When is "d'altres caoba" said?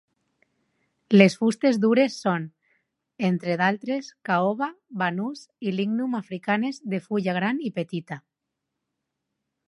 3.61-4.69